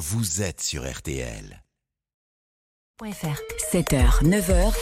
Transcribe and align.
vous 0.00 0.40
êtes 0.40 0.62
sur 0.62 0.90
RTL. 0.90 1.62
7h, 3.70 4.22
9h. 4.24 4.72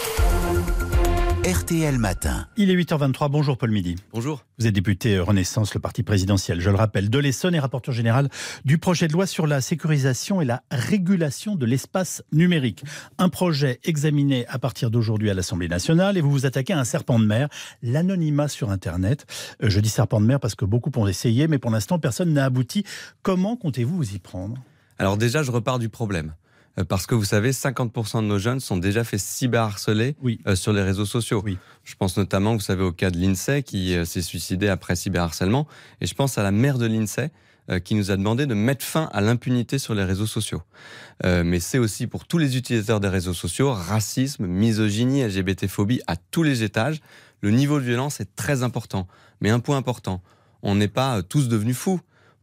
RTL 1.44 1.98
Matin. 1.98 2.46
Il 2.56 2.70
est 2.70 2.76
8h23. 2.76 3.28
Bonjour 3.28 3.58
Paul 3.58 3.72
Midi. 3.72 3.96
Bonjour. 4.12 4.44
Vous 4.60 4.68
êtes 4.68 4.74
député 4.74 5.18
Renaissance, 5.18 5.74
le 5.74 5.80
parti 5.80 6.04
présidentiel, 6.04 6.60
je 6.60 6.70
le 6.70 6.76
rappelle, 6.76 7.10
de 7.10 7.18
l'Essonne 7.18 7.56
et 7.56 7.58
rapporteur 7.58 7.92
général 7.92 8.28
du 8.64 8.78
projet 8.78 9.08
de 9.08 9.12
loi 9.12 9.26
sur 9.26 9.48
la 9.48 9.60
sécurisation 9.60 10.40
et 10.40 10.44
la 10.44 10.62
régulation 10.70 11.56
de 11.56 11.66
l'espace 11.66 12.22
numérique. 12.30 12.84
Un 13.18 13.28
projet 13.28 13.80
examiné 13.82 14.46
à 14.46 14.60
partir 14.60 14.88
d'aujourd'hui 14.88 15.30
à 15.30 15.34
l'Assemblée 15.34 15.68
nationale 15.68 16.16
et 16.16 16.20
vous 16.20 16.30
vous 16.30 16.46
attaquez 16.46 16.74
à 16.74 16.78
un 16.78 16.84
serpent 16.84 17.18
de 17.18 17.26
mer, 17.26 17.48
l'anonymat 17.82 18.46
sur 18.46 18.70
Internet. 18.70 19.26
Euh, 19.64 19.68
je 19.68 19.80
dis 19.80 19.88
serpent 19.88 20.20
de 20.20 20.26
mer 20.26 20.38
parce 20.38 20.54
que 20.54 20.64
beaucoup 20.64 20.92
ont 20.94 21.08
essayé, 21.08 21.48
mais 21.48 21.58
pour 21.58 21.72
l'instant 21.72 21.98
personne 21.98 22.32
n'a 22.32 22.44
abouti. 22.44 22.84
Comment 23.22 23.56
comptez-vous 23.56 23.96
vous 23.96 24.14
y 24.14 24.20
prendre? 24.20 24.58
Alors 24.98 25.16
déjà, 25.16 25.42
je 25.42 25.50
repars 25.50 25.78
du 25.78 25.88
problème. 25.88 26.34
Euh, 26.78 26.84
Parce 26.84 27.06
que 27.06 27.14
vous 27.14 27.24
savez, 27.24 27.52
50% 27.52 28.22
de 28.22 28.26
nos 28.26 28.38
jeunes 28.38 28.60
sont 28.60 28.76
déjà 28.76 29.04
fait 29.04 29.18
cyberharceler 29.18 30.16
Oui. 30.22 30.40
euh, 30.46 30.54
sur 30.56 30.72
les 30.72 30.82
réseaux 30.82 31.06
sociaux. 31.06 31.42
Oui. 31.44 31.58
Je 31.84 31.94
pense 31.94 32.16
notamment, 32.16 32.54
vous 32.54 32.60
savez, 32.60 32.82
au 32.82 32.92
cas 32.92 33.10
de 33.10 33.18
l'INSEE 33.18 33.62
qui 33.62 33.94
euh, 33.94 34.04
s'est 34.04 34.22
suicidé 34.22 34.68
après 34.68 34.96
cyberharcèlement. 34.96 35.66
Et 36.00 36.06
je 36.06 36.14
pense 36.14 36.38
à 36.38 36.42
la 36.42 36.50
mère 36.50 36.78
de 36.78 36.86
l'INSEE 36.86 37.30
euh, 37.70 37.78
qui 37.80 37.94
nous 37.94 38.10
a 38.10 38.16
demandé 38.16 38.46
de 38.46 38.54
mettre 38.54 38.84
fin 38.84 39.08
à 39.12 39.20
l'impunité 39.20 39.78
sur 39.78 39.94
les 39.94 40.04
réseaux 40.04 40.26
sociaux. 40.26 40.62
Mais 41.24 41.58
c'est 41.58 41.78
aussi 41.78 42.06
pour 42.06 42.26
tous 42.26 42.38
les 42.38 42.56
utilisateurs 42.56 43.00
des 43.00 43.08
réseaux 43.08 43.34
sociaux, 43.34 43.72
racisme, 43.72 44.46
misogynie, 44.46 45.24
LGBT-phobie 45.26 46.00
à 46.06 46.14
tous 46.14 46.44
les 46.44 46.62
étages. 46.62 47.00
Le 47.40 47.50
niveau 47.50 47.80
de 47.80 47.84
violence 47.84 48.20
est 48.20 48.36
très 48.36 48.62
important. 48.62 49.08
Mais 49.40 49.50
un 49.50 49.58
point 49.58 49.76
important, 49.76 50.22
on 50.62 50.76
n'est 50.76 50.86
pas 50.86 51.22
tous 51.24 51.48
devenus 51.48 51.76
fous. 51.76 52.00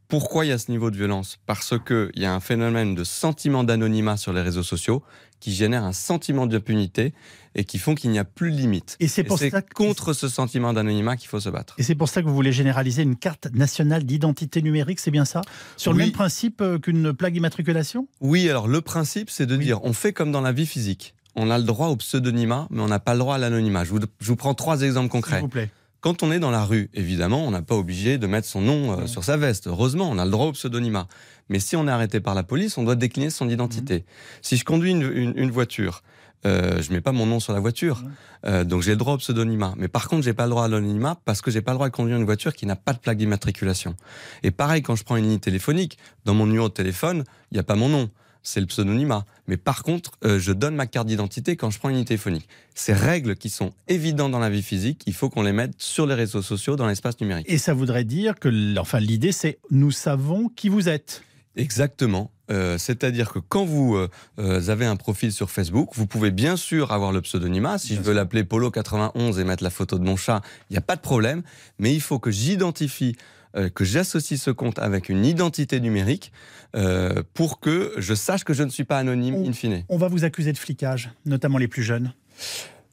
Pourquoi 0.08 0.46
il 0.46 0.50
y 0.50 0.52
a 0.52 0.58
ce 0.58 0.70
niveau 0.72 0.92
de 0.92 0.98
violence? 0.98 1.40
Parce 1.46 1.74
qu'il 1.86 2.12
y 2.16 2.26
a 2.26 2.34
un 2.34 2.40
phénomène 2.40 2.94
de 2.96 3.04
sentiment 3.04 3.64
d'anonymat 3.64 4.18
sur 4.18 4.34
les 4.34 4.42
réseaux 4.42 4.64
sociaux 4.64 5.02
qui 5.40 5.54
génère 5.54 5.84
un 5.84 5.94
sentiment 5.94 6.46
d'impunité 6.48 7.14
et 7.56 7.64
qui 7.66 7.78
font 7.78 7.94
qu'il 7.96 8.10
n'y 8.12 8.20
a 8.20 8.24
plus 8.24 8.52
de 8.52 8.58
limite. 8.58 8.98
Et 9.00 9.08
c'est 9.08 9.24
pour 9.24 9.38
ça 9.40 9.62
que- 9.62 9.74
contre 9.74 10.14
ce 10.14 10.28
sentiment 10.28 10.74
d'anonymat 10.74 11.18
qu'il 11.18 11.28
faut 11.28 11.40
se 11.40 11.50
battre. 11.50 11.76
Et 11.78 11.84
c'est 11.84 11.96
pour 11.96 12.10
ça 12.10 12.22
que 12.22 12.28
vous 12.28 12.34
voulez 12.36 12.52
généraliser 12.52 13.02
une 13.04 13.16
carte 13.16 13.48
nationale 13.54 14.04
d'identité 14.06 14.62
numérique, 14.62 15.00
c'est 15.00 15.12
bien 15.12 15.26
ça? 15.26 15.42
Sur 15.78 15.92
le 15.92 15.98
même 16.00 16.12
principe 16.12 16.62
euh, 16.62 16.80
qu'une 16.80 17.14
plaque 17.14 17.34
d'immatriculation? 17.34 18.08
Oui, 18.22 18.50
alors 18.50 18.68
le 18.68 18.82
principe, 18.82 19.30
c'est 19.30 19.46
de 19.46 19.58
Oui. 19.58 19.66
dire, 19.66 19.84
on 19.84 19.94
fait 19.94 20.14
comme 20.14 20.32
dans 20.32 20.42
la 20.42 20.52
vie 20.52 20.66
physique. 20.66 21.16
On 21.36 21.50
a 21.52 21.58
le 21.58 21.66
droit 21.66 21.88
au 21.90 21.98
pseudonymat, 21.98 22.68
mais 22.70 22.82
on 22.82 22.88
n'a 22.88 23.00
pas 23.00 23.14
le 23.14 23.20
droit 23.20 23.36
à 23.36 23.38
l'anonymat. 23.38 23.84
Je 23.84 23.90
vous, 23.92 24.00
je 24.20 24.28
vous 24.28 24.36
prends 24.38 24.54
trois 24.54 24.82
exemples 24.84 25.08
S'il 25.08 25.22
concrets. 25.22 25.42
vous 25.42 25.50
plaît. 25.50 25.70
Quand 26.06 26.22
on 26.22 26.32
est 26.32 26.38
dans 26.38 26.52
la 26.52 26.64
rue, 26.64 26.92
évidemment, 26.94 27.44
on 27.48 27.50
n'a 27.50 27.64
pas 27.64 27.74
obligé 27.74 28.20
de 28.20 28.28
mettre 28.28 28.48
son 28.48 28.62
nom 28.62 28.92
euh, 28.92 28.96
Ouais. 28.98 29.08
sur 29.08 29.24
sa 29.24 29.38
veste. 29.38 29.66
Heureusement, 29.66 30.08
on 30.08 30.20
a 30.20 30.26
le 30.26 30.30
droit 30.30 30.46
au 30.46 30.52
pseudonymat. 30.52 31.08
Mais 31.50 31.60
si 31.60 31.76
on 31.76 31.88
est 31.88 31.92
arrêté 31.92 32.20
par 32.20 32.36
la 32.36 32.44
police, 32.44 32.78
on 32.78 32.84
doit 32.84 32.94
décliner 32.94 33.32
son 33.32 33.50
identité. 33.50 33.96
Mhm. 33.96 34.04
Si 34.44 34.56
je 34.58 34.64
conduis 34.66 34.92
une, 34.92 35.02
une- 35.02 35.34
une 35.36 35.50
voiture, 35.50 36.04
euh, 36.46 36.80
je 36.80 36.94
mets 36.94 37.02
pas 37.02 37.12
mon 37.12 37.26
nom 37.26 37.40
sur 37.40 37.54
la 37.54 37.60
voiture, 37.60 38.04
Ouais. 38.04 38.10
Euh, 38.52 38.64
donc 38.64 38.84
j'ai 38.84 38.92
le 38.92 38.98
droit 38.98 39.14
au 39.14 39.18
pseudonymat. 39.18 39.74
Mais 39.78 39.88
par 39.88 40.08
contre, 40.08 40.22
j'ai 40.22 40.34
pas 40.36 40.44
le 40.44 40.52
droit 40.52 40.66
à 40.66 40.68
l'anonymat 40.68 41.18
parce 41.26 41.42
que 41.42 41.50
j'ai 41.50 41.64
pas 41.64 41.72
le 41.72 41.78
droit 41.78 41.90
de 41.90 41.96
conduire 41.96 42.18
une 42.18 42.24
voiture 42.26 42.54
qui 42.54 42.68
n'a 42.68 42.76
pas 42.76 42.94
de 42.94 43.00
plaque 43.00 43.18
d'immatriculation. 43.18 43.96
Et 44.44 44.52
pareil, 44.52 44.84
quand 44.84 44.96
je 44.96 45.04
prends 45.04 45.16
une 45.16 45.28
ligne 45.28 45.40
téléphonique, 45.40 45.98
dans 46.24 46.36
mon 46.36 46.46
numéro 46.46 46.70
de 46.70 46.74
téléphone, 46.76 47.24
il 47.50 47.56
n'y 47.56 47.60
a 47.60 47.64
pas 47.64 47.74
mon 47.76 47.90
nom. 47.90 48.12
C'est 48.46 48.60
le 48.60 48.68
pseudonymat. 48.68 49.26
Mais 49.48 49.58
par 49.58 49.82
contre, 49.82 50.12
euh, 50.24 50.40
je 50.40 50.52
donne 50.52 50.76
ma 50.76 50.86
carte 50.86 51.08
d'identité 51.08 51.56
quand 51.56 51.72
je 51.72 51.80
prends 51.80 51.90
une 51.90 51.96
ligne 51.96 52.06
téléphonique. 52.06 52.48
Ces 52.76 52.94
règles 52.94 53.36
qui 53.36 53.50
sont 53.50 53.74
évidentes 53.88 54.32
dans 54.32 54.40
la 54.40 54.52
vie 54.52 54.62
physique, 54.62 55.02
il 55.08 55.14
faut 55.14 55.30
qu'on 55.30 55.42
les 55.42 55.52
mette 55.52 55.74
sur 55.80 56.06
les 56.06 56.14
réseaux 56.14 56.44
sociaux, 56.44 56.76
dans 56.76 56.86
l'espace 56.86 57.20
numérique. 57.20 57.48
Et 57.50 57.58
ça 57.58 57.74
voudrait 57.74 58.04
dire 58.04 58.36
que, 58.36 58.78
enfin, 58.78 59.00
l'idée, 59.00 59.32
c'est 59.32 59.58
nous 59.72 59.90
savons 59.90 60.48
qui 60.50 60.70
vous 60.70 60.88
êtes. 60.88 61.24
Exactement. 61.56 62.32
Euh, 62.52 62.78
C'est-à-dire 62.78 63.32
que 63.34 63.40
quand 63.40 63.66
vous 63.66 63.96
euh, 63.96 64.70
avez 64.70 64.86
un 64.86 64.96
profil 64.96 65.32
sur 65.32 65.50
Facebook, 65.50 65.90
vous 65.96 66.06
pouvez 66.06 66.30
bien 66.30 66.56
sûr 66.56 66.92
avoir 66.92 67.12
le 67.12 67.22
pseudonymat. 67.22 67.80
Si 67.80 67.94
Bien 67.94 67.98
je 67.98 68.02
veux 68.04 68.14
l'appeler 68.14 68.44
Polo91 68.44 69.40
et 69.40 69.44
mettre 69.44 69.64
la 69.64 69.72
photo 69.72 69.98
de 69.98 70.04
mon 70.04 70.18
chat, 70.18 70.42
il 70.70 70.74
n'y 70.74 70.78
a 70.78 70.82
pas 70.82 70.96
de 70.96 71.02
problème. 71.02 71.42
Mais 71.80 71.94
il 71.94 72.02
faut 72.02 72.20
que 72.20 72.30
j'identifie, 72.30 73.16
euh, 73.56 73.70
que 73.70 73.84
j'associe 73.86 74.40
ce 74.42 74.52
compte 74.52 74.80
avec 74.80 75.10
une 75.10 75.26
identité 75.26 75.80
numérique 75.80 76.32
euh, 76.76 77.24
pour 77.34 77.60
que 77.60 77.94
je 77.98 78.14
sache 78.14 78.44
que 78.44 78.54
je 78.54 78.64
ne 78.64 78.70
suis 78.70 78.84
pas 78.84 78.98
anonyme 79.00 79.36
On- 79.36 79.50
in 79.50 79.54
fine. 79.54 79.84
On 79.90 79.98
va 79.98 80.08
vous 80.08 80.24
accuser 80.26 80.52
de 80.54 80.58
flicage, 80.58 81.12
notamment 81.26 81.58
les 81.58 81.68
plus 81.68 81.84
jeunes. 81.84 82.14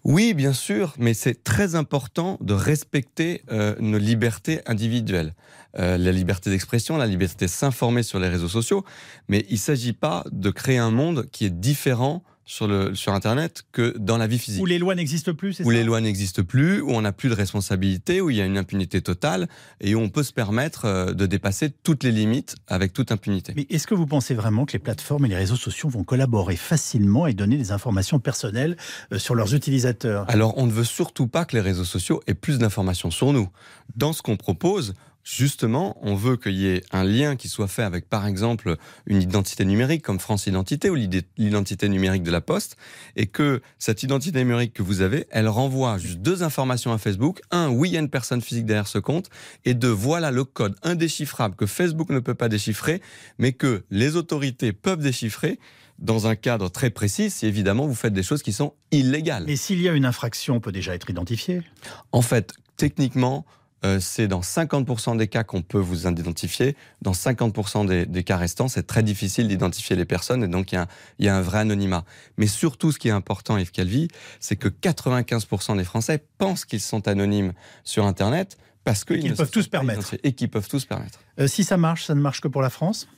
Oui, 0.05 0.35
bien 0.35 0.53
sûr, 0.53 0.95
mais 0.99 1.15
c'est 1.15 1.45
très 1.45 1.77
important 1.77 2.37
de 2.41 2.55
respecter 2.55 3.43
euh, 3.53 3.77
nos 3.79 3.99
libertés 3.99 4.61
individuelles. 4.67 5.33
Euh, 5.79 5.97
la 5.97 6.11
liberté 6.11 6.51
d'expression, 6.51 6.97
la 6.97 7.07
liberté 7.07 7.47
de 7.47 7.51
s'informer 7.51 8.03
sur 8.03 8.19
les 8.19 8.29
réseaux 8.29 8.49
sociaux, 8.49 8.85
mais 9.29 9.47
il 9.49 9.55
ne 9.55 9.59
s'agit 9.59 9.93
pas 9.93 10.25
de 10.33 10.51
créer 10.51 10.79
un 10.79 10.91
monde 10.91 11.29
qui 11.31 11.45
est 11.47 11.51
différent 11.51 12.25
sur, 12.53 12.69
le, 12.69 12.95
sur 12.95 13.15
Internet 13.15 13.63
que 13.73 13.97
dans 13.99 14.19
la 14.19 14.27
vie 14.27 14.39
physique. 14.39 14.63
Où 14.63 14.67
les 14.67 14.79
lois 14.79 14.95
n'existent 14.95 15.33
plus, 15.33 15.55
c'est 15.55 15.65
Où 15.65 15.71
ça 15.71 15.73
les 15.73 15.85
lois 15.85 16.03
n'existent 16.03 16.43
plus, 16.43 16.83
où 16.83 16.91
on 16.91 17.01
n'a 17.01 17.13
plus 17.13 17.31
de 17.31 17.35
responsabilité, 17.35 18.21
où 18.21 18.29
il 18.29 18.37
y 18.37 18.43
a 18.43 18.45
une 18.45 18.59
impunité 18.59 19.01
totale 19.01 19.49
et 19.81 19.95
où 19.95 20.01
on 20.01 20.11
peut 20.11 20.23
se 20.23 20.35
permettre 20.35 20.85
euh, 20.85 21.15
de 21.15 21.25
dépasser 21.25 21.71
toutes 21.71 22.05
les 22.05 22.13
limites 22.13 22.57
avec 22.67 22.93
toute 22.93 23.11
impunité. 23.11 23.55
Mais 23.57 23.67
est-ce 23.71 23.87
que 23.87 23.95
vous 23.95 24.07
pensez 24.07 24.35
vraiment 24.35 24.67
que 24.67 24.75
les 24.75 24.79
plateformes 24.79 25.25
et 25.25 25.29
les 25.29 25.37
réseaux 25.37 25.57
sociaux 25.57 25.89
vont 25.89 26.05
collaborer 26.05 26.57
facilement 26.57 27.27
et 27.27 27.33
donner 27.33 27.57
des 27.57 27.73
informations 27.73 28.19
personnelles 28.19 28.77
euh, 29.15 29.19
sur 29.19 29.35
leurs 29.35 29.55
utilisateurs? 29.55 30.27
Alors, 30.29 30.59
on 30.59 30.67
ne 30.67 30.73
veut 30.73 30.85
surtout 30.85 31.29
pas 31.29 31.47
que 31.47 31.57
les 31.57 31.63
réseaux 31.63 31.85
sociaux 31.85 32.21
aient 32.27 32.35
plus 32.35 32.59
d'informations 32.59 33.11
sur 33.11 33.33
nous. 33.33 33.49
Dans 33.97 34.13
ce 34.13 34.21
qu'on 34.21 34.37
propose, 34.37 34.93
justement, 35.25 35.97
on 36.03 36.15
veut 36.15 36.37
qu'il 36.37 36.55
y 36.55 36.67
ait 36.67 36.83
un 36.91 37.05
lien 37.05 37.37
qui 37.37 37.49
soit 37.49 37.69
fait 37.69 37.83
avec, 37.83 38.09
par 38.09 38.27
exemple, 38.27 38.77
une 39.07 39.23
identité 39.23 39.65
numérique 39.65 40.03
comme 40.03 40.19
France 40.19 40.47
Identité 40.47 40.91
ou 40.91 40.95
l'identité 40.95 41.89
numérique 41.89 42.23
de 42.23 42.31
la 42.31 42.41
Poste, 42.41 42.77
et 43.17 43.27
que 43.27 43.63
cette 43.79 44.03
identité 44.03 44.39
numérique 44.39 44.73
que 44.73 44.83
vous 44.83 45.01
avez, 45.01 45.27
elle 45.31 45.49
renvoie 45.49 45.99
juste 45.99 46.19
deux 46.19 46.43
informations 46.43 46.93
à 46.93 46.99
Facebook. 46.99 47.41
Un, 47.51 47.69
oui, 47.69 47.91
il 47.91 47.93
y 47.93 47.97
a 47.97 48.01
une 48.01 48.11
personne 48.11 48.43
physique 48.43 48.67
derrière 48.67 48.89
ce 48.89 48.99
compte, 48.99 49.31
et 49.65 49.75
deux, 49.75 49.91
voilà 49.91 50.31
le 50.31 50.45
code 50.45 50.77
indéchiffrable 50.83 51.55
que 51.57 51.67
Facebook 51.67 52.11
ne 52.11 52.21
peut 52.21 52.35
pas 52.35 52.49
déchiffrer, 52.49 53.01
mais 53.39 53.53
que 53.53 53.85
les 53.91 54.17
autorités 54.17 54.73
peuvent 54.73 55.03
déchiffrer 55.03 55.59
dans 55.99 56.27
un 56.27 56.35
cadre 56.35 56.69
très 56.69 56.91
précis 56.91 57.31
si 57.31 57.47
évidemment 57.47 57.87
vous 57.87 57.95
faites 57.95 58.13
des 58.13 58.23
choses 58.23 58.43
qui 58.43 58.53
sont 58.53 58.75
illégales. 58.91 59.45
Mais 59.47 59.57
s'il 59.57 59.81
y 59.81 59.89
a 59.89 59.93
une 59.93 60.05
infraction, 60.05 60.57
on 60.57 60.61
peut 60.61 60.73
déjà 60.73 60.95
être 60.95 61.09
identifié. 61.09 61.63
En 62.11 62.23
fait, 62.23 62.55
techniquement, 62.77 63.47
euh, 63.85 63.99
c'est 64.01 64.29
dans 64.29 64.41
50% 64.41 65.17
des 65.17 65.29
cas 65.29 65.43
qu'on 65.45 65.63
peut 65.63 65.79
vous 65.79 66.07
identifier. 66.07 66.77
Dans 67.01 67.13
50% 67.13 67.87
des, 67.87 68.07
des 68.07 68.23
cas 68.25 68.37
restants, 68.37 68.69
c'est 68.69 68.87
très 68.87 69.03
difficile 69.03 69.49
d'identifier 69.49 69.97
les 69.97 70.05
personnes 70.05 70.45
et 70.45 70.49
donc 70.49 70.73
il 70.73 70.77
y, 70.77 70.79
a 70.79 70.83
un- 70.83 70.89
il 71.19 71.27
y 71.27 71.29
a 71.29 71.37
un 71.37 71.43
vrai 71.43 71.59
anonymat. 71.61 72.05
Mais 72.37 72.47
surtout, 72.47 72.93
ce 72.93 72.99
qui 72.99 73.09
est 73.09 73.13
important, 73.13 73.57
Yves 73.59 73.73
Calvi, 73.73 74.09
c'est 74.41 74.57
que 74.57 74.69
95% 74.69 75.77
des 75.77 75.85
Français 75.85 76.23
pensent 76.39 76.65
qu'ils 76.65 76.81
sont 76.81 77.09
anonymes 77.09 77.53
sur 77.85 78.05
Internet 78.07 78.57
parce 78.85 79.05
qu'ils 79.05 79.25
ne 79.31 79.35
peuvent 79.35 79.51
tous 79.51 79.69
permettre. 79.69 80.15
Et 80.25 80.33
qu'ils 80.33 80.49
peuvent 80.51 80.69
tous 80.69 80.85
permettre. 80.85 81.21
Euh, 81.39 81.47
si 81.47 81.63
ça 81.65 81.77
marche, 81.77 82.05
ça 82.07 82.15
ne 82.15 82.21
marche 82.21 82.41
que 82.41 82.49
pour 82.49 82.63
la 82.63 82.71
France? 82.71 83.09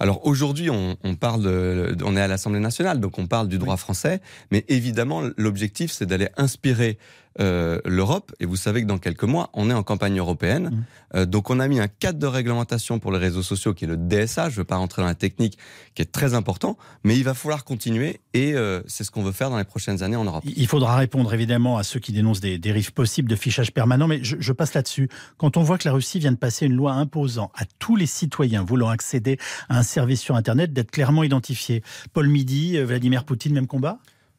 Alors 0.00 0.26
aujourd'hui, 0.26 0.68
on, 0.70 0.96
on 1.04 1.14
parle, 1.14 1.42
de- 1.42 1.96
on 2.04 2.16
est 2.16 2.20
à 2.20 2.26
l'Assemblée 2.26 2.60
nationale, 2.60 2.98
donc 2.98 3.18
on 3.18 3.26
parle 3.26 3.46
du 3.46 3.58
droit 3.58 3.76
français, 3.76 4.20
mais 4.50 4.64
évidemment, 4.68 5.22
l'objectif, 5.36 5.92
c'est 5.92 6.06
d'aller 6.06 6.28
inspirer 6.36 6.98
euh, 7.40 7.80
l'Europe. 7.84 8.32
Et 8.40 8.46
vous 8.46 8.56
savez 8.56 8.82
que 8.82 8.86
dans 8.86 8.98
quelques 8.98 9.24
mois, 9.24 9.50
on 9.54 9.70
est 9.70 9.74
en 9.74 9.82
campagne 9.82 10.18
européenne, 10.18 10.70
Mhm. 10.72 10.84
Euh, 11.14 11.26
donc 11.26 11.50
on 11.50 11.60
a 11.60 11.68
mis 11.68 11.78
un 11.78 11.88
cadre 11.88 12.18
de 12.18 12.26
réglementation 12.26 12.98
pour 12.98 13.12
les 13.12 13.18
réseaux 13.18 13.42
sociaux 13.42 13.74
qui 13.74 13.84
est 13.84 13.88
le 13.88 13.96
DSA. 13.96 14.48
Je 14.48 14.54
ne 14.54 14.58
veux 14.58 14.64
pas 14.64 14.76
rentrer 14.76 15.02
dans 15.02 15.08
la 15.08 15.14
technique, 15.14 15.58
qui 15.94 16.02
est 16.02 16.10
très 16.10 16.34
important, 16.34 16.78
mais 17.04 17.16
il 17.16 17.24
va 17.24 17.34
falloir 17.34 17.64
continuer, 17.64 18.20
et 18.34 18.54
euh, 18.54 18.82
c'est 18.86 19.04
ce 19.04 19.10
qu'on 19.10 19.22
veut 19.22 19.32
faire 19.32 19.50
dans 19.50 19.58
les 19.58 19.64
prochaines 19.64 20.02
années 20.02 20.16
en 20.16 20.24
Europe. 20.24 20.42
Il 20.44 20.66
faudra 20.66 20.96
répondre 20.96 21.32
évidemment 21.34 21.76
à 21.76 21.82
ceux 21.82 22.00
qui 22.00 22.12
dénoncent 22.12 22.40
des 22.40 22.58
dérives 22.58 22.92
possibles 22.92 23.28
de 23.28 23.36
fichage 23.36 23.72
permanent, 23.72 24.08
mais 24.08 24.22
je, 24.22 24.36
je 24.38 24.52
passe 24.52 24.74
là-dessus. 24.74 25.08
Quand 25.36 25.56
on 25.56 25.62
voit 25.62 25.78
que 25.78 25.86
la 25.86 25.92
Russie 25.92 26.18
vient 26.18 26.32
de 26.32 26.36
passer 26.36 26.66
une 26.66 26.74
loi 26.74 26.92
imposant 26.92 27.50
à 27.54 27.64
tous 27.78 27.96
les 27.96 28.06
citoyens 28.06 28.64
voulant 28.64 28.88
accéder 28.88 29.38
à 29.68 29.78
un 29.78 29.82
service 29.82 30.20
sur 30.20 30.36
Internet 30.36 30.72
d'être 30.72 30.90
clairement 30.90 31.24
identifiés, 31.24 31.82
Paul 32.12 32.28
Midi, 32.28 32.78
Vladimir 32.78 33.24
Poutine, 33.24 33.52
même 33.52 33.66
combat? 33.66 33.98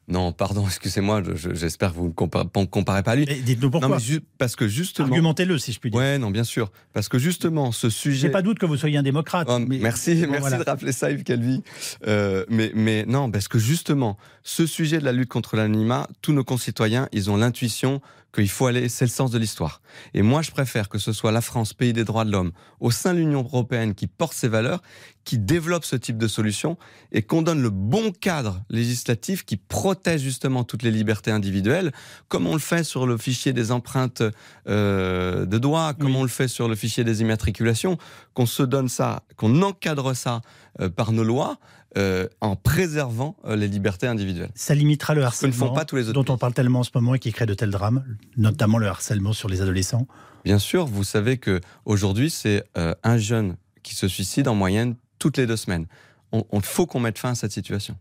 Non, 0.10 0.32
pardon, 0.34 0.66
excusez-moi, 0.68 1.24
je- 1.26 1.36
je- 1.36 1.54
j'espère 1.54 1.92
que 1.92 1.96
vous 1.98 2.08
ne 2.08 2.12
compa- 2.14 2.48
pas- 2.48 2.66
comparez 2.66 3.04
pas 3.04 3.12
à 3.12 3.16
lui. 3.16 3.26
Dites-nous 3.26 3.68
Non, 3.68 3.72
pourquoi. 3.72 3.90
mais 3.98 4.00
ju- 4.04 4.22
parce 4.38 4.56
que 4.56 4.68
justement... 4.68 5.08
Argumentez-le, 5.08 5.58
si 5.58 5.72
je 5.72 5.80
puis 5.80 5.90
dire. 5.92 6.00
Ouais, 6.00 6.18
non, 6.18 6.30
bien 6.30 6.44
sûr. 6.44 6.72
Parce 6.92 7.08
que 7.08 7.18
justement, 7.18 7.72
ce 7.72 7.90
sujet... 7.90 8.18
J'ai 8.28 8.30
pas 8.30 8.42
doute 8.42 8.60
que 8.60 8.66
vous 8.66 8.76
soyez 8.78 8.98
un 8.98 9.04
démocrate. 9.04 9.48
Oh, 9.50 9.60
mais- 9.60 9.80
merci, 9.80 10.16
bon, 10.16 10.32
merci 10.32 10.40
voilà. 10.42 10.58
de 10.58 10.64
rappeler 10.70 10.92
ça, 10.92 11.10
Yves 11.10 11.24
Calvi. 11.24 11.62
Euh, 12.08 12.44
mais, 12.50 12.72
mais 12.76 13.06
non, 13.08 13.32
parce 13.32 13.48
que 13.48 13.60
justement, 13.60 14.18
ce 14.44 14.66
sujet 14.66 15.00
de 15.00 15.06
la 15.06 15.14
lutte 15.14 15.30
contre 15.30 15.56
l'anonymat, 15.56 16.08
tous 16.22 16.34
nos 16.34 16.44
concitoyens, 16.44 17.08
ils 17.14 17.32
ont 17.32 17.38
l'intuition 17.38 18.02
qu'il 18.34 18.50
faut 18.50 18.66
aller, 18.66 18.90
c'est 18.90 19.06
le 19.06 19.12
sens 19.12 19.32
de 19.32 19.38
l'histoire. 19.38 19.82
Et 20.14 20.24
moi, 20.24 20.42
je 20.42 20.52
préfère 20.52 20.90
que 20.90 20.98
ce 20.98 21.14
soit 21.14 21.32
la 21.32 21.42
France, 21.42 21.74
pays 21.74 21.94
des 21.94 22.04
droits 22.04 22.26
de 22.26 22.32
l'homme, 22.32 22.52
au 22.80 22.92
sein 22.92 23.14
de 23.14 23.20
l'Union 23.20 23.44
européenne, 23.44 23.94
qui 23.94 24.08
porte 24.08 24.34
ces 24.34 24.48
valeurs, 24.48 24.82
qui 25.24 25.38
développe 25.38 25.86
ce 25.86 25.96
type 25.96 26.18
de 26.18 26.28
solution 26.28 26.78
et 27.12 27.22
qu'on 27.22 27.42
donne 27.42 27.62
le 27.62 27.70
bon 27.70 28.12
cadre 28.12 28.62
législatif 28.70 29.46
qui 29.46 29.56
protège 29.56 30.22
justement 30.22 30.64
toutes 30.64 30.84
les 30.84 30.92
libertés 30.92 31.32
individuelles, 31.32 31.92
comme 32.28 32.48
on 32.48 32.54
le 32.54 32.60
fait 32.60 32.84
sur 32.84 33.06
le 33.06 33.18
fichier 33.18 33.54
des 33.54 33.72
empreintes 33.72 34.24
euh, 34.68 35.46
de 35.46 35.58
doigts, 35.58 35.94
comme 35.94 36.16
on 36.16 36.24
le 36.24 36.30
fait 36.30 36.48
sur 36.48 36.68
le 36.68 36.76
fichier 36.76 37.04
des 37.04 37.22
immatriculations, 37.22 37.98
qu'on 38.34 38.46
se 38.46 38.64
donne 38.64 38.90
ça, 38.90 39.24
qu'on 39.38 39.62
encadre 39.62 40.16
ça 40.16 40.42
euh, 40.82 40.90
par 40.90 41.12
nos 41.12 41.24
lois. 41.24 41.58
Euh, 41.96 42.28
en 42.42 42.56
préservant 42.56 43.36
euh, 43.46 43.56
les 43.56 43.68
libertés 43.68 44.08
individuelles. 44.08 44.50
Ça 44.56 44.74
limitera 44.74 45.14
le 45.14 45.24
harcèlement 45.24 45.54
ne 45.54 45.70
font 45.70 45.76
pas 45.76 45.86
tous 45.86 45.96
les 45.96 46.10
autres 46.10 46.24
dont 46.24 46.34
on 46.34 46.40
parle 46.40 46.54
tellement 46.54 46.80
en 46.80 46.84
ce 46.84 46.90
moment 46.96 47.14
et 47.14 47.20
qui 47.20 47.32
crée 47.32 47.46
de 47.46 47.54
tels 47.54 47.70
drames, 47.70 48.04
notamment 48.36 48.80
le 48.80 48.88
harcèlement 48.88 49.32
sur 49.32 49.48
les 49.48 49.62
adolescents. 49.62 50.08
Bien 50.44 50.58
sûr, 50.58 50.88
vous 50.88 51.04
savez 51.04 51.38
que 51.38 51.62
aujourd'hui 51.86 52.32
c'est 52.32 52.64
euh, 52.80 52.96
un 53.04 53.20
jeune 53.20 53.58
qui 53.84 53.94
se 53.94 54.08
suicide 54.08 54.48
en 54.48 54.56
moyenne 54.56 54.96
toutes 55.20 55.38
les 55.38 55.46
deux 55.46 55.56
semaines. 55.56 55.86
On, 56.32 56.62
faut 56.62 56.88
qu'on 56.88 57.00
mette 57.00 57.20
fin 57.20 57.32
à 57.32 57.36
cette 57.36 57.52
situation. 57.52 57.96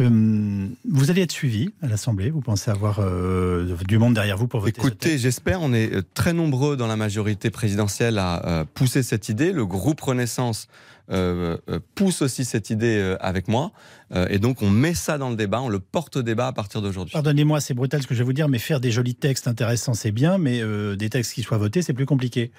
Euh, 0.00 0.68
vous 0.88 1.10
allez 1.10 1.22
être 1.22 1.32
suivi 1.32 1.70
à 1.82 1.88
l'Assemblée 1.88 2.30
Vous 2.30 2.40
pensez 2.40 2.70
avoir 2.70 2.98
euh, 3.00 3.76
du 3.86 3.98
monde 3.98 4.14
derrière 4.14 4.36
vous 4.36 4.48
pour 4.48 4.60
voter 4.60 4.78
Écoutez, 4.78 5.18
j'espère. 5.18 5.62
On 5.62 5.72
est 5.72 5.92
euh, 5.92 6.02
très 6.14 6.32
nombreux 6.32 6.76
dans 6.76 6.86
la 6.86 6.96
majorité 6.96 7.50
présidentielle 7.50 8.18
à 8.18 8.64
pousser 8.74 9.02
cette 9.02 9.28
idée. 9.28 9.52
Le 9.52 9.66
groupe 9.66 10.00
Renaissance 10.00 10.68
pousse 11.94 12.22
aussi 12.22 12.46
cette 12.46 12.70
idée 12.70 13.14
avec 13.20 13.46
moi. 13.46 13.72
et 14.30 14.38
donc, 14.38 14.62
on 14.62 14.70
met 14.70 14.94
ça 14.94 15.18
dans 15.18 15.28
le 15.28 15.36
débat, 15.36 15.60
on 15.60 15.68
le 15.68 15.78
porte 15.78 16.16
au 16.16 16.22
débat 16.22 16.46
à 16.46 16.52
partir 16.52 16.80
d'aujourd'hui. 16.80 17.12
Pardonnez-moi, 17.12 17.60
c'est 17.60 17.74
brutal 17.74 18.02
ce 18.02 18.06
que 18.06 18.14
je 18.14 18.20
vais 18.20 18.24
vous 18.24 18.32
dire, 18.32 18.48
mais 18.48 18.58
faire 18.58 18.80
des 18.80 18.90
jolis 18.90 19.14
textes 19.14 19.46
intéressants, 19.46 19.92
c'est 19.92 20.12
bien, 20.12 20.38
mais 20.38 20.62
des 20.96 21.10
textes 21.10 21.34
qui 21.34 21.42
soient 21.42 21.58
votés, 21.58 21.82
c'est 21.82 21.92
plus 21.92 22.06
compliqué. 22.06 22.52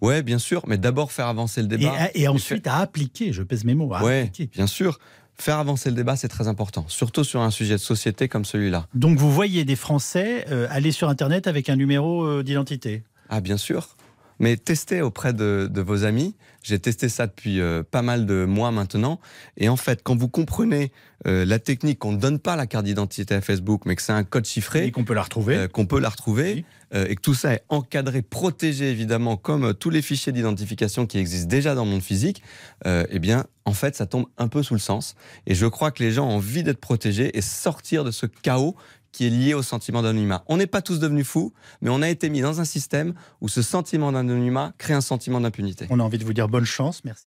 Oui, 0.00 0.22
bien 0.22 0.38
sûr, 0.38 0.62
mais 0.66 0.78
d'abord 0.78 1.12
faire 1.12 1.26
avancer 1.26 1.62
le 1.62 1.68
débat. 1.68 1.92
Et, 2.14 2.28
ensuite 2.28 2.66
à 2.66 2.78
appliquer, 2.78 3.32
je 3.32 3.42
pèse 3.42 3.64
mes 3.64 3.74
mots. 3.74 3.92
Oui, 4.02 4.30
bien 4.52 4.66
sûr. 4.66 4.98
Faire 5.38 5.58
avancer 5.58 5.90
le 5.90 5.96
débat, 5.96 6.16
c'est 6.16 6.28
très 6.28 6.48
important, 6.48 6.84
surtout 6.88 7.24
sur 7.24 7.40
un 7.42 7.50
sujet 7.50 7.74
de 7.74 7.80
société 7.80 8.28
comme 8.28 8.44
celui-là. 8.44 8.86
Donc 8.94 9.18
vous 9.18 9.30
voyez 9.30 9.64
des 9.64 9.76
Français 9.76 10.46
euh, 10.50 10.66
aller 10.70 10.92
sur 10.92 11.08
Internet 11.08 11.46
avec 11.46 11.68
un 11.68 11.76
numéro 11.76 12.24
euh, 12.24 12.42
d'identité? 12.42 13.02
Ah 13.28 13.40
bien 13.40 13.56
sûr 13.56 13.96
mais 14.38 14.56
testez 14.56 15.02
auprès 15.02 15.32
de, 15.32 15.70
vos 15.80 16.04
amis. 16.04 16.34
J'ai 16.62 16.78
testé 16.78 17.08
ça 17.08 17.26
depuis 17.26 17.60
euh, 17.60 17.82
pas 17.88 18.02
mal 18.02 18.26
de 18.26 18.44
mois 18.44 18.72
maintenant. 18.72 19.20
Et 19.56 19.68
en 19.68 19.76
fait, 19.76 20.02
quand 20.02 20.16
vous 20.16 20.28
comprenez 20.28 20.90
euh, 21.26 21.44
la 21.44 21.58
technique 21.58 22.00
qu'on 22.00 22.12
ne 22.12 22.18
donne 22.18 22.40
pas 22.40 22.56
la 22.56 22.66
carte 22.66 22.84
d'identité 22.84 23.34
à 23.34 23.40
Facebook, 23.40 23.82
mais 23.86 23.94
que 23.94 24.02
c'est 24.02 24.12
un 24.12 24.24
code 24.24 24.44
chiffré. 24.44 24.86
Et 24.86 24.90
qu'on 24.90 25.04
peut 25.04 25.14
la 25.14 25.22
retrouver. 25.22 25.56
Euh, 25.56 25.68
qu'on 25.68 25.86
peut 25.86 26.00
la 26.00 26.08
retrouver. 26.08 26.64
et 26.94 27.14
que 27.14 27.20
tout 27.20 27.34
ça 27.34 27.52
est 27.52 27.62
encadré, 27.68 28.22
protégé 28.22 28.90
évidemment, 28.90 29.36
comme 29.36 29.74
tous 29.74 29.90
les 29.90 30.02
fichiers 30.02 30.32
d'identification 30.32 31.06
qui 31.06 31.18
existent 31.18 31.48
déjà 31.48 31.74
dans 31.74 31.84
le 31.84 31.90
monde 31.90 32.02
physique, 32.02 32.42
eh 32.84 33.18
bien, 33.18 33.44
en 33.64 33.72
fait, 33.72 33.96
ça 33.96 34.06
tombe 34.06 34.26
un 34.38 34.48
peu 34.48 34.62
sous 34.62 34.74
le 34.74 34.80
sens. 34.80 35.16
Et 35.46 35.54
je 35.54 35.66
crois 35.66 35.90
que 35.90 36.02
les 36.02 36.12
gens 36.12 36.26
ont 36.26 36.36
envie 36.36 36.62
d'être 36.62 36.80
protégés 36.80 37.36
et 37.36 37.42
sortir 37.42 38.04
de 38.04 38.12
ce 38.12 38.24
chaos 38.26 38.76
qui 39.16 39.26
est 39.26 39.30
lié 39.30 39.54
au 39.54 39.62
sentiment 39.62 40.02
d'anonymat. 40.02 40.44
On 40.46 40.58
n'est 40.58 40.66
pas 40.66 40.82
tous 40.82 40.98
devenus 40.98 41.26
fous, 41.26 41.54
mais 41.80 41.88
on 41.88 42.02
a 42.02 42.08
été 42.10 42.28
mis 42.28 42.42
dans 42.42 42.60
un 42.60 42.66
système 42.66 43.14
où 43.40 43.48
ce 43.48 43.62
sentiment 43.62 44.12
d'anonymat 44.12 44.74
crée 44.76 44.92
un 44.92 45.00
sentiment 45.00 45.40
d'impunité. 45.40 45.86
On 45.88 46.00
a 46.00 46.02
envie 46.02 46.18
de 46.18 46.24
vous 46.24 46.34
dire 46.34 46.50
bonne 46.50 46.66
chance. 46.66 47.02
Merci. 47.02 47.24